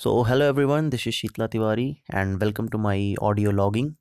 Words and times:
So, 0.00 0.24
hello 0.24 0.48
everyone, 0.48 0.88
this 0.88 1.06
is 1.06 1.14
Shitla 1.14 1.46
Tiwari, 1.50 2.00
and 2.08 2.40
welcome 2.40 2.70
to 2.70 2.78
my 2.78 3.14
audio 3.20 3.50
logging. 3.50 3.98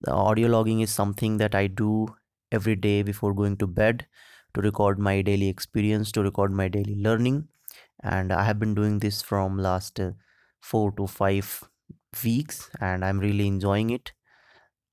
The 0.00 0.14
audio 0.14 0.48
logging 0.48 0.80
is 0.80 0.90
something 0.90 1.36
that 1.36 1.54
I 1.54 1.66
do 1.66 2.06
every 2.50 2.74
day 2.74 3.02
before 3.02 3.34
going 3.34 3.58
to 3.58 3.66
bed 3.66 4.06
to 4.54 4.62
record 4.62 4.98
my 4.98 5.20
daily 5.20 5.50
experience, 5.50 6.10
to 6.12 6.22
record 6.22 6.52
my 6.52 6.68
daily 6.68 6.94
learning, 6.94 7.48
and 8.02 8.32
I 8.32 8.44
have 8.44 8.58
been 8.58 8.74
doing 8.74 8.98
this 8.98 9.20
from 9.20 9.58
last 9.58 10.00
uh, 10.00 10.12
four 10.62 10.90
to 10.92 11.06
five 11.06 11.62
weeks, 12.24 12.70
and 12.80 13.04
I'm 13.04 13.20
really 13.20 13.46
enjoying 13.46 13.90
it. 13.90 14.12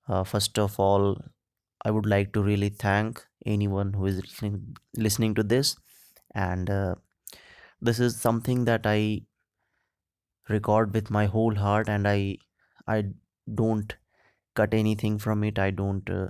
Uh, 0.10 0.26
first 0.26 0.60
of 0.60 0.78
all, 0.78 1.22
I 1.86 1.92
would 1.92 2.06
like 2.06 2.34
to 2.34 2.44
really 2.44 2.68
thank 2.68 3.26
anyone 3.46 3.94
who 3.94 4.08
is 4.08 4.18
listening, 4.18 4.76
listening 4.98 5.36
to 5.36 5.44
this, 5.44 5.78
and 6.36 6.70
uh, 6.70 6.96
this 7.80 8.02
is 8.02 8.20
something 8.20 8.66
that 8.66 8.82
I 8.84 9.22
record 10.50 10.94
with 10.94 11.10
my 11.12 11.26
whole 11.26 11.56
heart 11.56 11.90
and 11.90 12.08
i 12.08 12.38
i 12.88 13.04
don't 13.62 13.96
cut 14.56 14.74
anything 14.74 15.18
from 15.20 15.44
it. 15.46 15.60
I 15.60 15.72
don't 15.72 16.10
uh, 16.10 16.30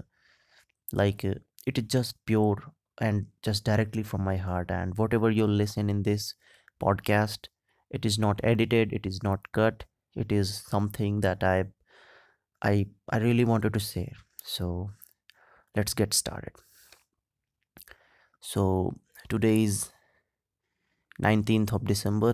like 0.93 1.25
uh, 1.25 1.35
it 1.65 1.77
is 1.77 1.85
just 1.85 2.23
pure 2.25 2.57
and 2.99 3.27
just 3.43 3.63
directly 3.65 4.03
from 4.03 4.23
my 4.23 4.37
heart. 4.37 4.71
And 4.71 4.97
whatever 4.97 5.31
you 5.31 5.47
listen 5.47 5.89
in 5.89 6.03
this 6.03 6.33
podcast 6.81 7.47
it 7.89 8.05
is 8.05 8.19
not 8.19 8.39
edited 8.43 8.93
it 8.93 9.05
is 9.05 9.23
not 9.23 9.51
cut. 9.53 9.85
It 10.15 10.31
is 10.31 10.55
something 10.57 11.21
that 11.21 11.43
i 11.43 11.65
i 12.69 12.85
i 13.09 13.17
really 13.23 13.45
wanted 13.51 13.73
to 13.73 13.79
say 13.87 14.05
so 14.43 14.91
let's 15.75 15.93
get 15.93 16.13
started. 16.13 16.53
So 18.39 18.99
today 19.29 19.63
is 19.63 19.91
19th 21.19 21.73
of 21.73 21.85
december 21.85 22.33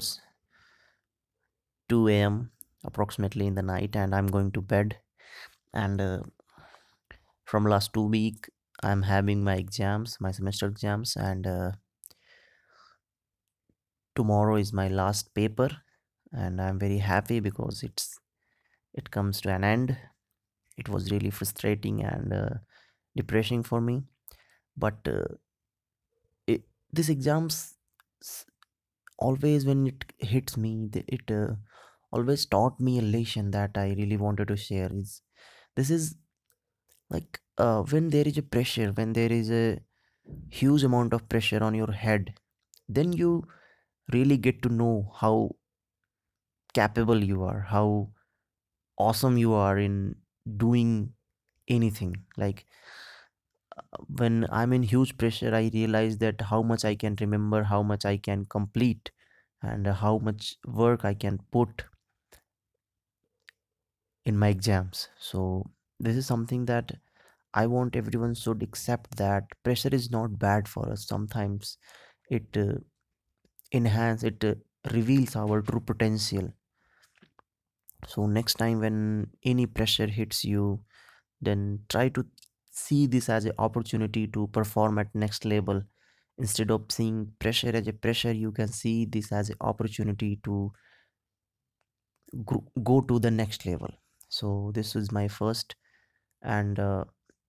2 1.90 2.16
a.m. 2.22 2.52
approximately 2.84 3.48
in 3.48 3.56
the 3.56 3.64
night 3.64 3.96
and 3.96 4.16
I'm 4.16 4.28
going 4.28 4.52
to 4.54 4.62
bed 4.62 5.00
and 5.74 6.02
uh, 6.02 6.24
from 7.46 7.66
last 7.66 7.94
two 7.94 8.06
week 8.08 8.50
I'm 8.84 9.04
having 9.04 9.44
my 9.44 9.56
exams 9.56 10.20
my 10.22 10.32
semester 10.32 10.68
exams 10.68 11.16
and 11.16 11.48
uh, 11.48 11.72
tomorrow 14.16 14.56
is 14.56 14.74
my 14.74 14.88
last 14.88 15.34
paper 15.34 15.70
and 16.32 16.62
I'm 16.62 16.80
very 16.80 16.98
happy 16.98 17.40
because 17.40 17.84
it's 17.84 18.20
it 18.94 19.12
comes 19.12 19.42
to 19.42 19.52
an 19.54 19.64
end 19.64 19.98
it 20.78 20.90
was 20.90 21.12
really 21.12 21.32
frustrating 21.32 22.04
and 22.04 22.34
uh, 22.34 22.50
depressing 23.16 23.64
for 23.64 23.82
me 23.82 24.04
but 24.78 25.08
uh, 25.08 25.26
it, 26.46 26.64
this 26.92 27.10
exams 27.10 27.76
always 29.20 29.66
when 29.66 29.88
it 29.88 30.06
hits 30.18 30.58
me 30.58 30.90
it 31.08 31.30
uh, 31.32 31.56
always 32.12 32.46
taught 32.46 32.80
me 32.80 33.00
a 33.00 33.02
lesson 33.02 33.52
that 33.52 33.78
I 33.78 33.94
really 33.94 34.18
wanted 34.18 34.48
to 34.50 34.58
share 34.58 34.90
is 34.92 35.22
this 35.76 35.90
is 35.90 36.16
like 37.10 37.42
uh, 37.58 37.84
when 37.84 38.10
there 38.10 38.28
is 38.28 38.38
a 38.38 38.44
pressure 38.44 38.92
when 38.94 39.14
there 39.14 39.32
is 39.32 39.52
a 39.52 39.80
huge 40.50 40.84
amount 40.84 41.14
of 41.14 41.30
pressure 41.30 41.64
on 41.64 41.76
your 41.76 41.92
head 41.92 42.40
then 42.90 43.14
you 43.14 43.48
really 44.14 44.38
get 44.38 44.62
to 44.64 44.70
know 44.70 45.12
how 45.16 45.52
capable 46.74 47.24
you 47.24 47.44
are 47.44 47.62
how 47.62 48.12
awesome 48.98 49.38
you 49.38 49.54
are 49.54 49.78
in 49.80 50.16
doing 50.58 51.14
anything. 51.70 52.26
Like 52.38 52.66
when 54.20 54.46
i'm 54.52 54.74
in 54.78 54.84
huge 54.92 55.18
pressure 55.18 55.54
i 55.56 55.70
realize 55.74 56.18
that 56.18 56.42
how 56.52 56.62
much 56.62 56.84
i 56.86 56.94
can 56.96 57.16
remember 57.22 57.64
how 57.64 57.82
much 57.84 58.06
i 58.06 58.16
can 58.18 58.46
complete 58.46 59.12
and 59.62 59.88
how 59.88 60.18
much 60.18 60.56
work 60.66 61.06
i 61.06 61.14
can 61.14 61.38
put 61.52 61.86
in 64.28 64.38
my 64.38 64.50
exams. 64.50 65.10
So 65.20 65.66
this 66.00 66.18
is 66.18 66.28
something 66.28 66.66
that 66.68 66.92
i 67.62 67.66
want 67.74 67.96
everyone 68.00 68.34
should 68.42 68.64
accept 68.66 69.18
that 69.18 69.46
pressure 69.64 69.94
is 70.00 70.12
not 70.12 70.40
bad 70.40 70.68
for 70.70 70.90
us. 70.92 71.08
Sometimes 71.08 71.78
it 72.30 72.58
uh, 72.58 72.76
enhance 73.74 74.24
it 74.24 74.44
uh, 74.44 74.56
reveals 74.92 75.36
our 75.38 75.62
true 75.62 75.80
potential. 75.82 76.54
So 78.08 78.26
next 78.26 78.56
time 78.56 78.80
when 78.80 79.32
any 79.44 79.66
pressure 79.68 80.08
hits 80.08 80.44
you 80.44 80.84
then 81.42 81.86
try 81.90 82.10
to 82.10 82.28
see 82.72 83.08
this 83.08 83.30
as 83.30 83.46
an 83.46 83.54
opportunity 83.60 84.28
to 84.28 84.48
perform 84.48 85.00
at 85.00 85.14
next 85.16 85.46
level. 85.46 85.84
Instead 86.38 86.72
of 86.72 86.92
seeing 86.92 87.36
pressure 87.40 87.72
as 87.76 87.88
a 87.88 87.94
pressure 87.94 88.32
you 88.34 88.52
can 88.52 88.70
see 88.70 89.06
this 89.06 89.32
as 89.32 89.50
an 89.52 89.58
opportunity 89.62 90.38
to 90.46 90.72
go 92.84 93.02
to 93.02 93.20
the 93.20 93.32
next 93.32 93.66
level 93.66 93.90
so 94.30 94.72
this 94.74 94.96
is 94.96 95.12
my 95.12 95.28
first 95.28 95.76
and 96.42 96.80
uh, 96.80 97.06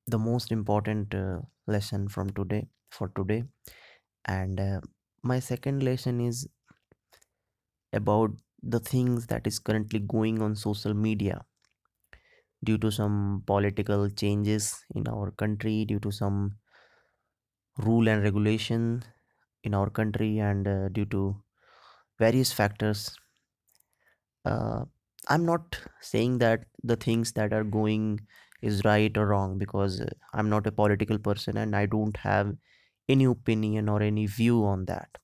the 0.07 0.19
most 0.19 0.53
important 0.53 1.15
uh, 1.15 1.41
lesson 1.67 2.09
from 2.09 2.31
today 2.31 2.69
for 2.91 3.09
today. 3.11 3.45
And 4.27 4.61
uh, 4.61 4.81
my 5.23 5.41
second 5.41 5.83
lesson 5.83 6.21
is 6.21 6.49
about 7.93 8.31
the 8.63 8.81
things 8.81 9.27
that 9.27 9.47
is 9.47 9.59
currently 9.59 10.01
going 10.01 10.41
on 10.41 10.57
social 10.57 10.95
media. 10.95 11.45
Due 12.63 12.79
to 12.79 12.93
some 12.93 13.43
political 13.47 14.09
changes 14.11 14.85
in 14.95 15.09
our 15.09 15.33
country 15.33 15.85
due 15.85 15.99
to 16.01 16.13
some 16.13 16.59
rule 17.79 18.09
and 18.09 18.23
regulation 18.23 19.03
in 19.65 19.75
our 19.75 19.91
country 19.91 20.39
and 20.39 20.69
uh, 20.69 20.89
due 20.91 21.07
to 21.07 21.43
various 22.19 22.53
factors 22.53 23.17
uh, 24.45 24.85
i'm 25.29 25.45
not 25.45 25.79
saying 26.01 26.39
that 26.39 26.65
the 26.83 26.97
things 26.97 27.33
that 27.33 27.53
are 27.53 27.65
going 27.65 28.21
is 28.63 28.85
right 28.85 29.17
or 29.17 29.27
wrong 29.29 29.59
because 29.59 30.01
i'm 30.35 30.49
not 30.51 30.67
a 30.67 30.73
political 30.73 31.19
person 31.19 31.57
and 31.57 31.77
i 31.77 31.85
don't 31.87 32.17
have 32.19 32.55
any 33.09 33.25
opinion 33.25 33.89
or 33.89 34.03
any 34.03 34.27
view 34.27 34.65
on 34.65 34.85
that. 34.87 35.19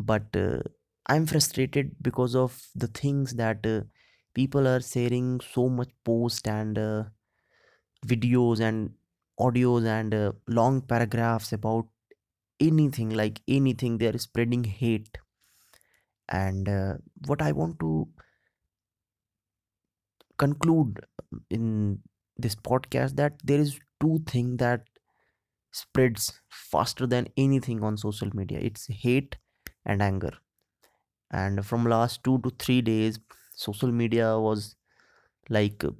But 0.00 0.36
uh, 0.36 0.60
i'm 1.06 1.26
frustrated 1.26 1.96
because 2.02 2.34
of 2.36 2.68
the 2.74 2.88
things 2.88 3.34
that 3.36 3.66
uh, 3.66 3.82
people 4.34 4.68
are 4.68 4.80
sharing 4.80 5.40
so 5.40 5.68
much 5.68 5.90
post 6.04 6.48
and 6.48 6.78
uh, 6.78 7.04
videos 8.06 8.60
and 8.60 8.94
audios 9.40 9.86
and 9.86 10.14
uh, 10.14 10.32
long 10.48 10.80
paragraphs 10.82 11.52
about 11.52 11.86
anything 12.60 13.10
like 13.10 13.40
anything 13.48 13.98
they 13.98 14.08
are 14.08 14.18
spreading 14.18 14.64
hate. 14.64 15.18
And 16.28 16.68
uh, 16.68 16.94
what 17.26 17.40
i 17.42 17.52
want 17.52 17.78
to 17.80 18.08
conclude 20.38 21.00
in 21.50 22.02
this 22.36 22.54
podcast 22.54 23.16
that 23.16 23.34
there 23.44 23.60
is 23.60 23.78
two 24.00 24.20
things 24.26 24.58
that 24.58 24.88
spreads 25.72 26.40
faster 26.50 27.06
than 27.06 27.28
anything 27.36 27.82
on 27.84 27.96
social 27.96 28.30
media. 28.34 28.58
It's 28.60 28.86
hate 28.88 29.38
and 29.84 30.02
anger. 30.02 30.32
And 31.30 31.64
from 31.66 31.84
last 31.86 32.24
2 32.24 32.38
to 32.40 32.50
3 32.58 32.82
days 32.82 33.18
social 33.54 33.92
media 33.92 34.38
was 34.38 34.76
like 35.50 35.84
uh, 35.84 35.92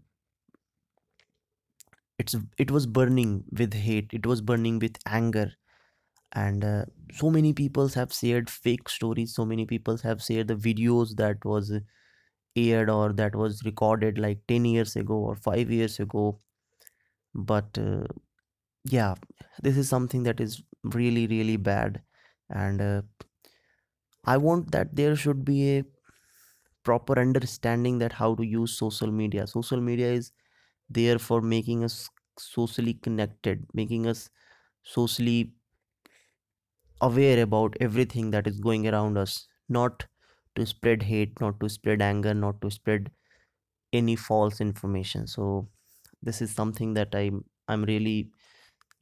it's 2.19 2.34
it 2.59 2.70
was 2.70 2.87
burning 2.87 3.44
with 3.53 3.75
hate. 3.75 4.10
It 4.12 4.26
was 4.26 4.41
burning 4.41 4.78
with 4.78 4.97
anger. 5.06 5.53
And 6.32 6.65
uh, 6.65 6.84
so 7.12 7.31
many 7.31 7.55
people 7.55 7.88
have 7.91 8.12
shared 8.12 8.50
fake 8.50 8.88
stories. 8.88 9.34
So 9.34 9.47
many 9.47 9.66
people 9.66 9.99
have 9.99 10.22
shared 10.22 10.49
the 10.49 10.56
videos 10.56 11.16
that 11.16 11.44
was 11.44 11.72
aired 12.57 12.91
or 12.91 13.13
that 13.13 13.35
was 13.37 13.63
recorded 13.65 14.19
like 14.19 14.47
10 14.49 14.65
years 14.65 14.97
ago 14.97 15.15
or 15.17 15.37
5 15.37 15.71
years 15.71 16.01
ago. 16.01 16.41
But 17.35 17.79
uh, 17.79 18.05
yeah 18.91 19.15
this 19.63 19.77
is 19.77 19.89
something 19.89 20.25
that 20.25 20.41
is 20.41 20.63
really 20.85 21.27
really 21.29 21.57
bad. 21.59 22.03
And 22.51 22.81
uh, 22.83 23.03
i 24.33 24.37
want 24.37 24.71
that 24.75 24.95
there 24.95 25.17
should 25.17 25.45
be 25.45 25.59
a 25.77 25.85
proper 26.83 27.19
understanding 27.19 27.99
that 27.99 28.12
how 28.12 28.35
to 28.35 28.45
use 28.45 28.77
social 28.77 29.11
media. 29.11 29.47
Social 29.47 29.81
media 29.81 30.12
is 30.12 30.33
there 30.89 31.19
for 31.19 31.41
making 31.43 31.85
us 31.85 32.09
socially 32.39 32.94
connected 32.94 33.67
making 33.75 34.06
us 34.06 34.31
socially 34.85 35.55
aware 37.01 37.43
about 37.43 37.77
everything 37.81 38.31
that 38.31 38.47
is 38.47 38.61
going 38.61 38.87
around 38.89 39.17
us 39.19 39.47
not 39.69 40.06
to 40.58 40.66
spread 40.66 41.05
hate 41.05 41.40
not 41.40 41.60
to 41.60 41.69
spread 41.70 42.02
anger 42.02 42.34
not 42.34 42.60
to 42.62 42.70
spread 42.70 43.10
any 43.93 44.16
false 44.16 44.60
information. 44.60 45.26
So 45.26 45.69
this 46.22 46.43
is 46.43 46.55
something 46.55 46.94
that 46.94 47.14
i'm 47.14 47.44
i'm 47.69 47.84
really 47.84 48.31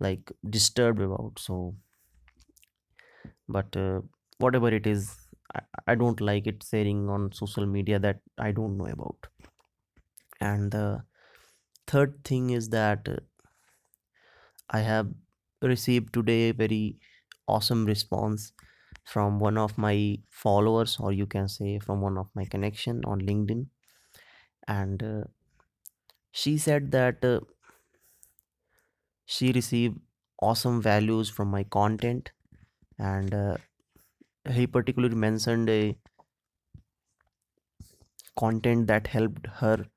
like 0.01 0.33
disturbed 0.51 1.01
about 1.01 1.39
so. 1.39 1.77
But 3.49 3.77
uh, 3.77 4.03
whatever 4.39 4.69
it 4.69 4.87
is 4.87 5.17
I, 5.55 5.61
I 5.89 5.95
don't 5.95 6.21
like 6.21 6.47
it 6.47 6.63
sharing 6.63 7.09
on 7.09 7.33
social 7.33 7.67
media 7.67 7.99
that 8.01 8.21
i 8.39 8.53
don't 8.53 8.77
know 8.77 8.87
about. 8.87 9.27
And 10.41 10.71
the 10.73 11.05
third 11.87 12.25
thing 12.25 12.51
is 12.51 12.71
that 12.71 13.09
uh, 13.09 13.17
i 14.71 14.81
have 14.81 15.09
received 15.63 16.13
today 16.17 16.49
a 16.49 16.55
very 16.55 16.97
awesome 17.49 17.85
response 17.87 18.53
from 19.07 19.41
one 19.41 19.59
of 19.59 19.79
my 19.79 20.19
followers 20.31 20.99
or 21.01 21.13
you 21.13 21.27
can 21.27 21.49
say 21.49 21.79
from 21.79 22.03
one 22.03 22.19
of 22.19 22.31
my 22.37 22.45
connection 22.47 23.05
on 23.07 23.21
linkedin. 23.23 23.69
And 24.69 25.03
uh, 25.03 25.25
she 26.31 26.57
said 26.57 26.93
that 26.93 27.25
uh, 27.25 27.41
she 29.25 29.53
received 29.53 30.01
awesome 30.41 30.83
values 30.83 31.29
from 31.31 31.49
my 31.49 31.63
content. 31.65 32.33
And 32.99 33.35
uh, 33.35 33.59
he 34.51 34.67
particularly 34.67 35.17
mentioned 35.17 35.71
a 35.71 35.99
content 38.39 38.87
that 38.87 39.09
helped 39.09 39.47
her 39.47 39.91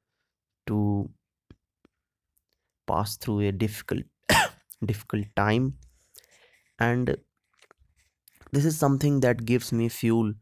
to 0.67 1.11
pass 2.87 3.15
through 3.17 3.39
a 3.39 3.51
difficult 3.53 4.03
difficult 4.85 5.27
time. 5.35 5.77
And 6.79 7.17
this 8.51 8.65
is 8.65 8.77
something 8.77 9.19
that 9.21 9.45
gives 9.45 9.71
me 9.71 9.89
fuel 9.89 10.33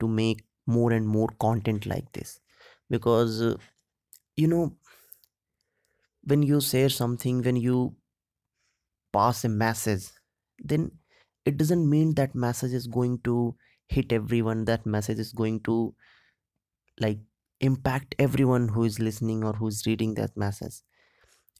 to 0.00 0.08
make 0.08 0.44
more 0.66 0.92
and 0.92 1.06
more 1.06 1.28
content 1.40 1.86
like 1.86 2.12
this. 2.12 2.40
Because 2.90 3.40
uh, 3.42 3.56
you 4.36 4.48
know 4.48 4.76
when 6.24 6.42
you 6.42 6.60
share 6.60 6.88
something 6.88 7.42
when 7.42 7.56
you 7.56 7.96
pass 9.12 9.44
a 9.44 9.48
message 9.48 10.06
then 10.58 10.90
it 11.44 11.56
doesn't 11.56 11.88
mean 11.88 12.14
that 12.14 12.34
message 12.34 12.72
is 12.72 12.86
going 12.86 13.18
to 13.22 13.56
hit 13.88 14.12
everyone 14.12 14.64
that 14.64 14.84
message 14.86 15.18
is 15.18 15.32
going 15.32 15.60
to 15.60 15.94
like 17.00 17.18
impact 17.60 18.14
everyone 18.18 18.68
who 18.68 18.84
is 18.84 18.98
listening 18.98 19.44
or 19.44 19.52
who 19.52 19.68
is 19.68 19.86
reading 19.86 20.14
that 20.14 20.36
message. 20.36 20.82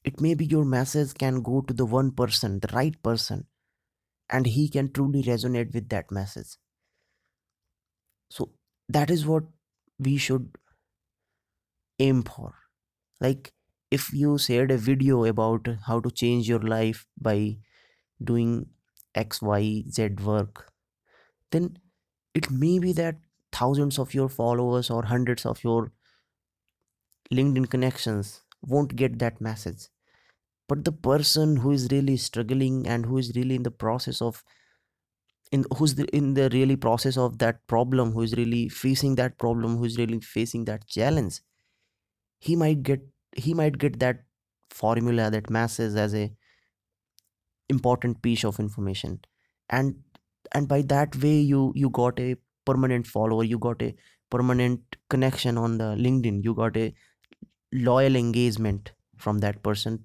It 0.05 0.21
may 0.21 0.35
be 0.35 0.45
your 0.47 0.65
message 0.65 1.15
can 1.15 1.43
go 1.43 1.63
to 1.63 1.75
the 1.75 1.87
one 1.87 2.13
person 2.13 2.61
the 2.61 2.73
right 2.75 3.01
person 3.03 3.47
and 4.31 4.47
he 4.47 4.69
can 4.69 4.93
truly 4.93 5.23
resonate 5.23 5.73
with 5.75 5.89
that 5.91 6.11
message. 6.11 6.57
So 8.31 8.53
that 8.89 9.11
is 9.11 9.25
what 9.27 9.45
we 9.99 10.17
should 10.19 10.59
aim 11.99 12.23
for. 12.23 12.55
Like 13.21 13.53
if 13.91 14.13
you 14.13 14.39
shared 14.39 14.71
a 14.71 14.79
video 14.79 15.25
about 15.25 15.69
how 15.87 16.01
to 16.01 16.11
change 16.11 16.49
your 16.49 16.61
life 16.61 17.07
by 17.21 17.59
doing 18.23 18.67
xyz 19.17 20.21
work 20.23 20.73
then 21.53 21.79
it 22.35 22.51
may 22.51 22.79
be 22.79 22.93
that 22.93 23.17
thousands 23.53 23.99
of 23.99 24.15
your 24.15 24.29
followers 24.29 24.91
or 24.91 25.05
hundreds 25.05 25.47
of 25.47 25.65
your 25.65 25.93
linkedin 27.31 27.69
connections 27.69 28.41
won't 28.63 28.97
get 28.97 29.19
that 29.19 29.39
message 29.39 29.89
but 30.69 30.85
the 30.85 30.93
person 30.93 31.57
who 31.59 31.73
is 31.73 31.89
really 31.91 32.17
struggling 32.17 32.87
and 32.87 33.07
who 33.07 33.19
is 33.19 33.33
really 33.37 33.55
in 33.57 33.63
the 33.63 33.71
process 33.71 34.23
of 34.23 34.45
in 35.53 35.65
who's 35.77 35.95
the, 35.95 36.05
in 36.17 36.35
the 36.35 36.49
really 36.53 36.77
process 36.77 37.17
of 37.17 37.39
that 37.39 37.67
problem 37.67 38.13
who 38.13 38.23
is 38.23 38.35
really 38.35 38.69
facing 38.69 39.15
that 39.15 39.39
problem 39.39 39.77
who 39.77 39.85
is 39.85 39.97
really 39.99 40.21
facing 40.21 40.65
that 40.65 40.87
challenge 40.87 41.41
he 42.41 42.57
might 42.57 42.83
get 42.83 43.01
he 43.37 43.55
might 43.55 43.79
get 43.79 43.99
that 44.01 44.25
formula 44.71 45.31
that 45.31 45.51
message 45.51 45.95
as 45.97 46.15
a 46.15 46.33
important 47.69 48.23
piece 48.23 48.45
of 48.45 48.59
information. 48.61 49.21
And 49.71 50.03
and 50.53 50.69
by 50.69 50.83
that 50.83 51.17
way 51.23 51.41
you 51.41 51.73
you 51.75 51.91
got 51.91 52.19
a 52.21 52.37
permanent 52.67 53.07
follower 53.07 53.45
you 53.45 53.59
got 53.59 53.83
a 53.83 53.95
permanent 54.31 54.97
connection 55.09 55.57
on 55.59 55.79
the 55.79 55.89
linkedin 56.05 56.43
you 56.45 56.55
got 56.55 56.77
a 56.77 56.95
loyal 57.73 58.17
engagement 58.17 58.93
from 59.17 59.39
that 59.41 59.63
person 59.63 60.05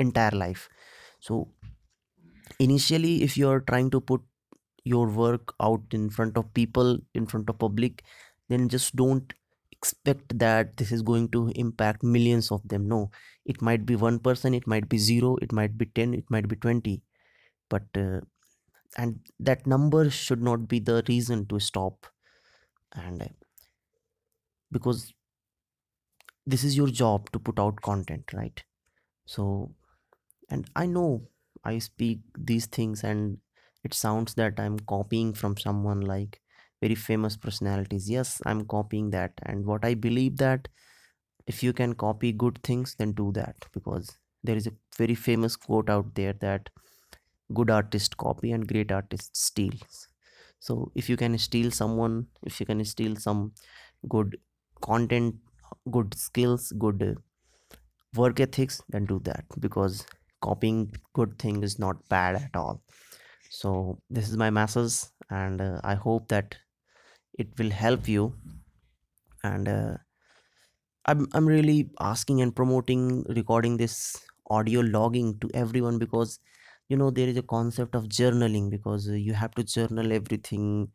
entire 0.00 0.32
life. 0.32 0.68
So 1.20 1.48
initially 2.58 3.22
if 3.22 3.36
you're 3.36 3.60
trying 3.60 3.90
to 3.90 4.00
put 4.00 4.22
your 4.84 5.06
work 5.08 5.54
out 5.60 5.82
in 5.92 6.08
front 6.10 6.36
of 6.36 6.52
people 6.54 6.98
in 7.14 7.26
front 7.26 7.48
of 7.50 7.58
public 7.58 8.02
then 8.48 8.68
just 8.68 8.96
don't 8.96 9.32
expect 9.72 10.38
that 10.38 10.76
this 10.76 10.92
is 10.92 11.02
going 11.02 11.28
to 11.30 11.48
impact 11.54 12.02
millions 12.02 12.50
of 12.50 12.66
them. 12.68 12.88
No 12.88 13.10
it 13.44 13.62
might 13.62 13.86
be 13.86 13.96
one 13.96 14.18
person 14.18 14.54
it 14.54 14.66
might 14.66 14.88
be 14.88 14.98
zero 14.98 15.36
it 15.42 15.52
might 15.52 15.76
be 15.78 15.86
10 15.86 16.14
it 16.14 16.24
might 16.30 16.48
be 16.48 16.56
20 16.56 17.02
but 17.68 17.84
uh, 17.96 18.20
and 18.96 19.20
that 19.38 19.66
number 19.66 20.10
should 20.10 20.42
not 20.42 20.68
be 20.68 20.80
the 20.80 21.02
reason 21.08 21.46
to 21.46 21.60
stop. 21.60 22.06
And 22.92 23.22
uh, 23.22 23.26
because 24.72 25.12
this 26.46 26.64
is 26.64 26.76
your 26.76 26.88
job 26.88 27.30
to 27.32 27.38
put 27.38 27.58
out 27.58 27.80
content 27.82 28.32
right? 28.32 28.62
So 29.26 29.72
and 30.50 30.70
i 30.76 30.86
know 30.86 31.28
i 31.64 31.78
speak 31.78 32.20
these 32.38 32.66
things 32.66 33.02
and 33.04 33.38
it 33.84 33.94
sounds 33.94 34.34
that 34.34 34.58
i'm 34.60 34.78
copying 34.80 35.32
from 35.32 35.56
someone 35.56 36.00
like 36.00 36.40
very 36.82 36.94
famous 36.94 37.36
personalities. 37.36 38.08
Yes 38.08 38.40
i'm 38.46 38.66
copying 38.66 39.10
that. 39.10 39.34
And 39.42 39.66
what 39.66 39.84
i 39.84 39.94
believe 39.94 40.38
that 40.38 40.68
if 41.46 41.62
you 41.62 41.72
can 41.72 41.94
copy 41.94 42.32
good 42.32 42.60
things 42.62 42.94
then 42.96 43.12
do 43.12 43.32
that. 43.32 43.56
Because 43.72 44.18
there 44.44 44.56
is 44.56 44.66
a 44.66 44.72
very 44.96 45.14
famous 45.14 45.56
quote 45.56 45.90
out 45.90 46.14
there 46.14 46.34
that 46.34 46.70
good 47.54 47.70
artist 47.70 48.16
copy 48.16 48.52
and 48.52 48.68
great 48.68 48.92
artist 48.92 49.36
steals 49.36 50.08
so 50.60 50.92
if 50.94 51.08
you 51.10 51.16
can 51.16 51.36
steal 51.38 51.70
someone 51.70 52.26
if 52.44 52.60
you 52.60 52.66
can 52.66 52.84
steal 52.84 53.16
some 53.16 53.52
good 54.08 54.36
content 54.82 55.36
good 55.90 56.14
skills 56.14 56.72
good 56.78 57.16
work 58.14 58.40
ethics 58.40 58.80
then 58.88 59.04
do 59.06 59.18
that. 59.24 59.44
Because 59.58 60.06
copying 60.40 60.92
good 61.14 61.38
thing 61.38 61.62
is 61.62 61.78
not 61.78 62.08
bad 62.08 62.36
at 62.36 62.56
all. 62.56 62.82
So 63.50 64.02
this 64.10 64.28
is 64.28 64.36
my 64.36 64.50
message 64.50 65.10
and 65.30 65.60
uh, 65.60 65.80
i 65.84 65.94
hope 65.94 66.28
that 66.28 66.58
it 67.38 67.58
will 67.58 67.70
help 67.70 68.08
you. 68.08 68.34
And 69.42 69.68
uh, 69.68 69.96
I'm, 71.06 71.26
I'm 71.32 71.46
really 71.46 71.90
asking 72.00 72.40
and 72.42 72.54
promoting 72.54 73.24
recording 73.24 73.76
this 73.76 74.16
audio 74.50 74.80
logging 74.80 75.38
to 75.40 75.50
everyone 75.54 75.98
because 75.98 76.38
you 76.88 76.96
know 76.96 77.10
there 77.10 77.28
is 77.28 77.36
a 77.36 77.42
concept 77.42 77.94
of 77.94 78.04
journaling 78.04 78.70
because 78.70 79.08
uh, 79.08 79.12
you 79.12 79.32
have 79.34 79.52
to 79.52 79.64
journal 79.64 80.12
everything. 80.12 80.92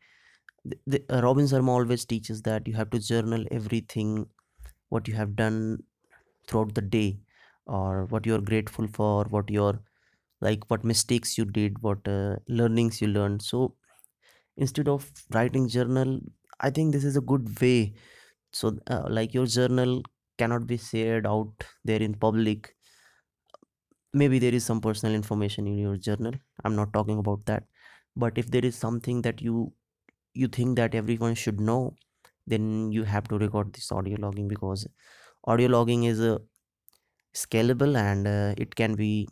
The, 0.65 0.79
the, 0.87 1.05
uh, 1.09 1.21
robin 1.21 1.45
sharma 1.45 1.69
always 1.69 2.05
teaches 2.05 2.41
that 2.43 2.67
you 2.67 2.75
have 2.75 2.89
to 2.91 2.99
journal 2.99 3.45
everything 3.51 4.29
what 4.89 5.07
you 5.07 5.15
have 5.15 5.35
done 5.35 5.83
throughout 6.47 6.75
the 6.75 6.81
day 6.81 7.21
or 7.67 8.05
what 8.05 8.25
you're 8.25 8.41
grateful 8.41 8.87
for 8.87 9.25
what 9.25 9.49
you're 9.49 9.79
like 10.41 10.63
what 10.69 10.83
mistakes 10.85 11.37
you 11.37 11.45
did 11.45 11.81
what 11.81 12.07
uh, 12.07 12.35
learnings 12.47 13.01
you 13.01 13.07
learned. 13.07 13.41
So 13.41 13.75
instead 14.57 14.87
of 14.87 15.11
writing 15.33 15.67
journal 15.69 16.19
i 16.61 16.69
think 16.69 16.93
this 16.93 17.03
is 17.03 17.17
a 17.17 17.21
good 17.21 17.61
way. 17.61 17.93
So 18.53 18.77
uh, 18.87 19.05
like 19.09 19.33
your 19.33 19.45
journal 19.47 20.03
cannot 20.37 20.67
be 20.67 20.77
shared 20.77 21.27
out 21.27 21.63
there 21.85 22.01
in 22.01 22.15
public. 22.15 22.75
Maybe 24.13 24.39
there 24.39 24.53
is 24.53 24.65
some 24.65 24.79
personal 24.81 25.13
information 25.13 25.67
in 25.67 25.77
your 25.77 25.97
journal. 25.97 26.33
I'm 26.63 26.75
not 26.75 26.93
talking 26.93 27.17
about 27.17 27.45
that. 27.45 27.65
But 28.15 28.37
if 28.37 28.49
there 28.49 28.63
is 28.65 28.75
something 28.75 29.21
that 29.23 29.41
you 29.41 29.73
you 30.33 30.47
think 30.47 30.77
that 30.77 30.95
everyone 30.95 31.35
should 31.35 31.59
know 31.61 31.95
then 32.47 32.91
you 32.91 33.03
have 33.03 33.27
to 33.29 33.37
record 33.39 33.73
this 33.73 33.91
audio 33.91 34.17
logging 34.19 34.47
because 34.49 34.87
audio 35.45 35.67
logging 35.69 36.03
is 36.05 36.21
uh, 36.21 36.39
scalable 37.35 37.97
and 37.97 38.27
uh, 38.27 38.55
it 38.57 38.75
can 38.75 38.95
be 38.95 39.27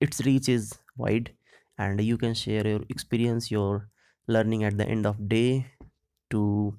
its 0.00 0.20
reach 0.26 0.48
is 0.48 0.78
wide. 0.96 1.36
And 1.78 2.00
you 2.02 2.18
can 2.18 2.34
share 2.34 2.66
your 2.66 2.82
experience 2.90 3.50
your 3.50 3.90
learning 4.28 4.64
at 4.64 4.78
the 4.78 4.86
end 4.86 5.06
of 5.06 5.28
day 5.28 5.66
to 6.30 6.78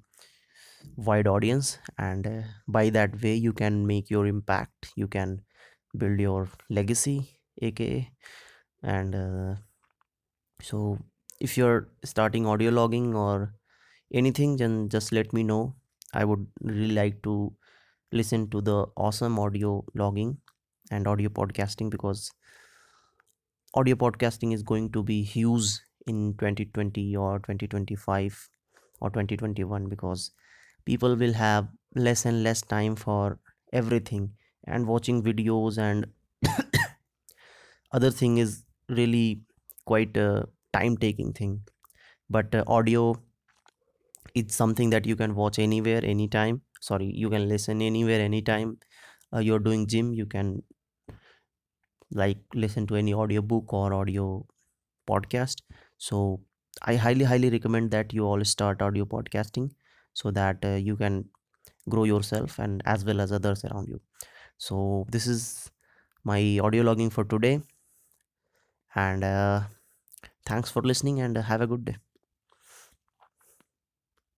wide 0.98 1.28
audience. 1.28 1.80
And 1.98 2.28
uh, 2.28 2.42
by 2.68 2.90
that 2.92 3.22
way 3.22 3.36
you 3.36 3.54
can 3.54 3.88
make 3.88 4.10
your 4.10 4.28
impact. 4.28 4.94
You 4.96 5.08
can 5.08 5.44
build 5.98 6.20
your 6.20 6.50
legacy 6.70 7.40
aka 7.62 8.12
and 8.84 9.16
uh, 9.16 9.56
so 10.62 10.98
if 11.40 11.58
you're 11.58 11.90
starting 12.06 12.46
audio 12.46 12.72
logging 12.72 13.16
or 13.16 13.54
anything 14.14 14.58
then 14.58 14.90
just 14.90 15.12
let 15.12 15.34
me 15.34 15.44
know. 15.44 15.76
I 16.14 16.26
would 16.26 16.48
really 16.62 16.94
like 16.94 17.22
to 17.24 17.56
listen 18.12 18.50
to 18.50 18.62
the 18.62 18.86
awesome 18.98 19.40
audio 19.40 19.84
logging 19.96 20.38
and 20.92 21.08
audio 21.08 21.30
podcasting 21.30 21.90
because 21.90 22.32
audio 23.74 23.96
podcasting 23.96 24.54
is 24.54 24.64
going 24.64 24.92
to 24.92 25.04
be 25.04 25.24
huge 25.24 25.80
in 26.08 26.34
2020 26.38 27.16
or 27.16 27.40
2025 27.40 28.50
or 29.00 29.10
2021 29.10 29.88
because 29.88 30.32
people 30.86 31.16
will 31.16 31.34
have 31.34 31.68
less 31.96 32.26
and 32.26 32.44
less 32.44 32.62
time 32.62 32.96
for 32.96 33.40
everything 33.72 34.32
and 34.66 34.88
watching 34.88 35.24
videos 35.24 35.78
and 35.78 36.06
other 37.94 38.12
thing 38.12 38.38
is 38.38 38.64
really 38.90 39.42
quite 39.86 40.16
a 40.18 40.48
time 40.74 40.98
taking 40.98 41.32
thing. 41.34 41.62
But 42.30 42.54
uh, 42.54 42.64
audio 42.68 43.16
it's 44.36 44.56
something 44.56 44.90
that 44.90 45.06
you 45.06 45.16
can 45.16 45.36
watch 45.36 45.60
anywhere 45.60 46.04
anytime 46.04 46.62
sorry 46.82 47.12
you 47.24 47.30
can 47.32 47.50
listen 47.50 47.82
anywhere 47.82 48.22
anytime. 48.22 48.80
Uh, 49.34 49.40
you're 49.40 49.60
doing 49.60 49.88
gym 49.88 50.14
you 50.14 50.26
can 50.28 50.64
like 52.12 52.40
listen 52.54 52.88
to 52.88 52.96
any 52.96 53.14
audio 53.14 53.42
book 53.42 53.74
or 53.74 53.94
audio 53.94 54.46
podcast. 55.10 55.62
So 55.98 56.42
i 56.84 56.96
highly 56.96 57.26
highly 57.26 57.50
recommend 57.50 57.92
that 57.92 58.14
you 58.14 58.26
all 58.26 58.44
start 58.46 58.82
audio 58.82 59.06
podcasting 59.06 59.72
so 60.14 60.32
that 60.32 60.66
uh, 60.66 60.76
you 60.90 60.96
can 60.98 61.30
grow 61.90 62.06
yourself 62.06 62.60
and 62.60 62.82
as 62.86 63.06
well 63.06 63.22
as 63.22 63.32
others 63.32 63.66
around 63.66 63.90
you. 63.90 64.02
So 64.58 65.06
this 65.12 65.28
is 65.28 65.72
my 66.24 66.60
audio 66.64 66.84
logging 66.84 67.12
for 67.12 67.26
today. 67.26 67.62
And 68.96 69.24
uh, 69.24 69.64
thanks 70.46 70.72
for 70.72 70.82
listening 70.82 71.22
and 71.22 71.38
have 71.38 71.62
a 71.62 71.68
good 71.68 71.86
day 71.86 71.98